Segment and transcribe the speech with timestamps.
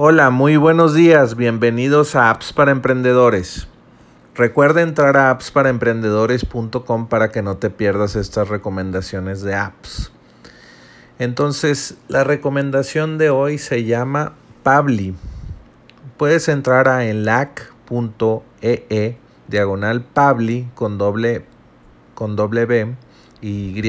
[0.00, 3.66] Hola, muy buenos días, bienvenidos a Apps para Emprendedores.
[4.36, 10.12] Recuerda entrar a appsparaemprendedores.com para que no te pierdas estas recomendaciones de apps.
[11.18, 15.16] Entonces, la recomendación de hoy se llama Pabli.
[16.16, 19.16] Puedes entrar a enlac.ee e,
[19.48, 21.44] diagonal Pabli con doble,
[22.14, 22.94] con doble B
[23.40, 23.82] y Y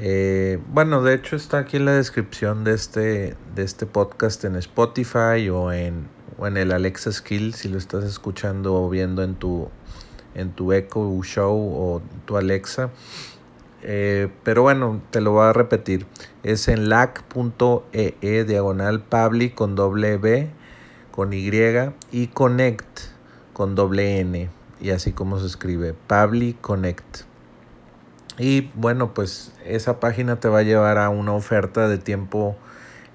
[0.00, 4.54] eh, bueno, de hecho está aquí en la descripción de este, de este podcast en
[4.54, 6.06] Spotify o en,
[6.38, 9.68] en el Alexa Skill si lo estás escuchando o viendo en tu,
[10.36, 12.90] en tu Echo Show o tu Alexa.
[13.82, 16.06] Eh, pero bueno, te lo voy a repetir.
[16.44, 20.48] Es en lac.ee e, diagonal public con doble B,
[21.10, 21.50] con Y
[22.12, 23.00] y connect
[23.52, 24.48] con doble N.
[24.80, 27.27] Y así como se escribe, Public Connect.
[28.38, 32.56] Y bueno, pues esa página te va a llevar a una oferta de tiempo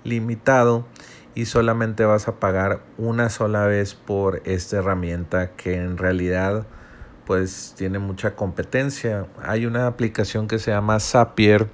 [0.04, 0.86] limitado
[1.36, 6.66] y solamente vas a pagar una sola vez por esta herramienta que en realidad
[7.26, 9.28] pues tiene mucha competencia.
[9.44, 11.70] Hay una aplicación que se llama Zapier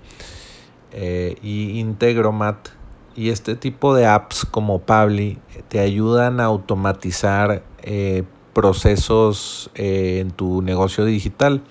[0.91, 2.69] eh, y Integromat
[3.15, 10.31] y este tipo de apps como Pabli te ayudan a automatizar eh, procesos eh, en
[10.31, 11.63] tu negocio digital.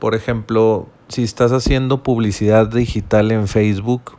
[0.00, 4.16] Por ejemplo, si estás haciendo publicidad digital en Facebook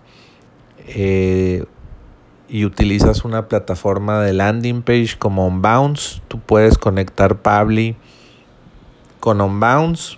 [0.87, 1.65] eh,
[2.47, 7.95] y utilizas una plataforma de landing page como Onbounce, tú puedes conectar Pabli
[9.19, 10.17] con Onbounce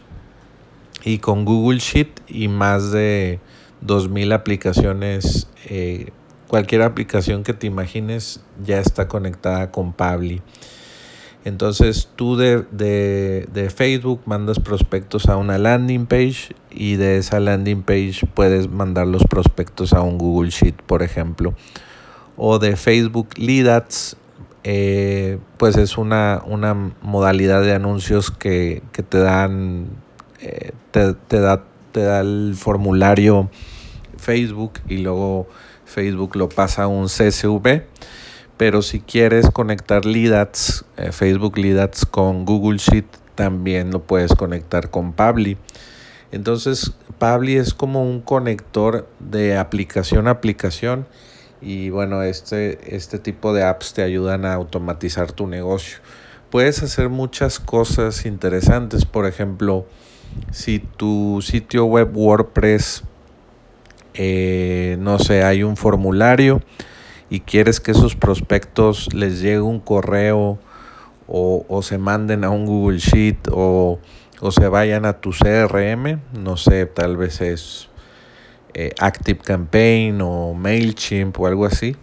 [1.05, 3.39] y con Google Sheet y más de
[3.81, 5.47] 2000 aplicaciones.
[5.69, 6.11] Eh,
[6.49, 10.41] cualquier aplicación que te imagines ya está conectada con Pabli.
[11.45, 18.25] Entonces tú de, Facebook mandas prospectos a una landing page y de esa landing page
[18.33, 21.53] puedes mandar los prospectos a un Google Sheet, por ejemplo.
[22.37, 24.15] O de Facebook Lead Ads,
[24.63, 26.41] eh, pues es una,
[27.01, 29.87] modalidad de anuncios que, te dan,
[30.39, 33.49] eh, te, da, te da el formulario
[34.17, 35.47] Facebook y luego
[35.85, 37.83] Facebook lo pasa a un CSV
[38.63, 40.47] pero si quieres conectar Lead
[40.95, 43.03] eh, Facebook Lead con Google Sheet,
[43.35, 45.57] también lo puedes conectar con Pabli.
[46.31, 51.05] Entonces, Pabli es como un conector de aplicación a aplicación
[51.61, 55.97] y bueno, este, este tipo de apps te ayudan a automatizar tu negocio.
[56.49, 59.85] Puedes hacer muchas cosas interesantes, por ejemplo,
[60.53, 63.03] si tu sitio web WordPress,
[64.13, 66.61] eh, no sé, hay un formulario,
[67.33, 70.59] y quieres que esos prospectos les llegue un correo
[71.27, 73.97] o, se manden a un Google Sheet o,
[74.51, 77.89] se vayan a tu CRM, no sé, tal vez es
[78.75, 81.95] eh, Active Campaign o MailChimp o algo así,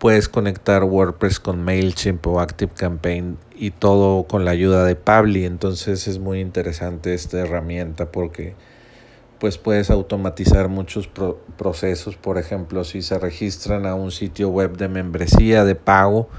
[0.00, 5.44] puedes conectar WordPress con MailChimp o Active Campaign y todo con la ayuda de Pabli.
[5.44, 8.56] Entonces es muy interesante esta herramienta porque
[9.44, 11.06] pues puedes automatizar muchos
[11.58, 12.16] procesos.
[12.16, 16.30] Por ejemplo, si se registran a un sitio web de membresía, de pago,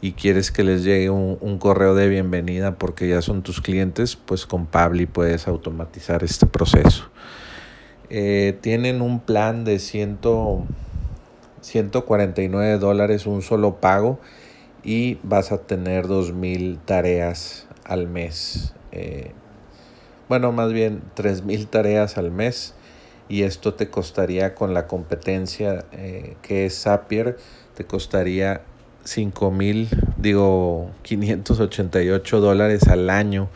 [0.00, 4.46] y quieres que les llegue un, correo de bienvenida porque ya son tus clientes, pues
[4.46, 7.10] con Pabli puedes automatizar este proceso.
[8.08, 14.20] Eh, tienen un plan de 149 dólares, un solo pago,
[14.84, 18.74] y vas a tener 2.000 tareas al mes.
[18.92, 19.32] Eh,
[20.28, 22.74] bueno, más bien 3.000 tareas al mes
[23.28, 27.38] y esto te costaría con la competencia eh, que es Zapier,
[27.74, 28.62] te costaría
[29.04, 33.48] 5.000, digo 588 dólares al año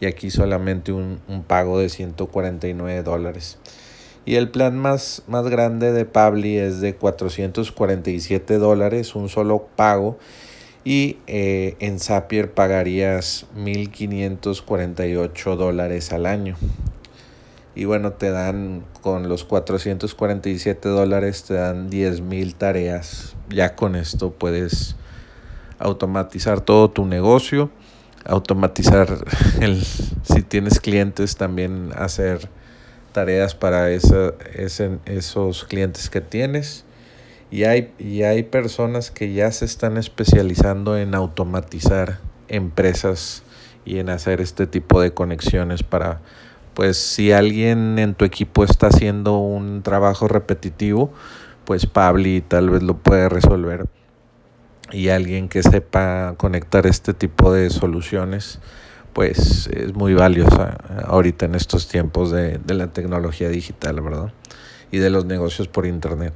[0.00, 3.58] y aquí solamente un, un, pago de 149 dólares.
[4.26, 10.18] Y el plan más, más grande de Pabli es de 447 dólares, un solo pago
[10.84, 16.54] y eh, en Zapier pagarías 1.548 dólares al año.
[17.74, 23.34] Y bueno, te dan con los 447 dólares, te dan 10.000 tareas.
[23.48, 24.94] Ya con esto puedes
[25.78, 27.70] automatizar todo tu negocio,
[28.24, 29.24] automatizar
[29.60, 32.48] el, si tienes clientes también hacer
[33.12, 36.84] tareas para esos clientes que tienes
[37.54, 42.18] y hay, y hay personas que ya se están especializando en automatizar
[42.48, 43.44] empresas
[43.84, 46.20] y en hacer este tipo de conexiones para,
[46.74, 51.12] pues si alguien en tu equipo está haciendo un trabajo repetitivo,
[51.64, 53.86] pues Pabli tal vez lo puede resolver.
[54.90, 58.58] Y alguien que sepa conectar este tipo de soluciones,
[59.12, 60.76] pues es muy valiosa
[61.06, 64.32] ahorita en estos tiempos de, de la tecnología digital, ¿verdad?
[64.90, 66.34] Y de los negocios por internet.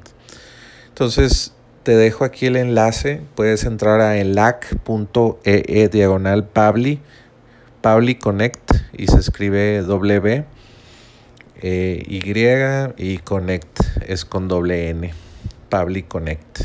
[0.99, 1.53] Entonces,
[1.85, 3.23] te dejo aquí el enlace.
[3.37, 6.99] Puedes entrar a elac.ee e diagonal Pabli,
[7.83, 10.45] Pabli Connect y se escribe W,
[11.62, 13.79] eh, Y y Connect
[14.09, 15.12] es con doble N,
[15.69, 16.62] Pabli Connect.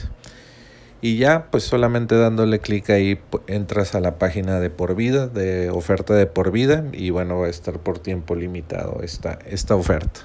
[1.00, 5.70] Y ya, pues solamente dándole clic ahí entras a la página de por vida, de
[5.70, 10.22] oferta de por vida, y bueno, va a estar por tiempo limitado esta, esta oferta.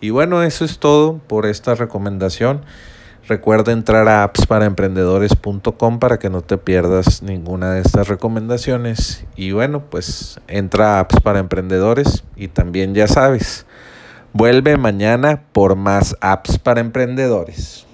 [0.00, 2.64] Y bueno, eso es todo por esta recomendación.
[3.28, 9.24] Recuerda entrar a appsparaemprendedores.com para que no te pierdas ninguna de estas recomendaciones.
[9.34, 13.66] Y bueno, pues entra a Apps para Emprendedores y también ya sabes,
[14.32, 17.85] vuelve mañana por más apps para emprendedores.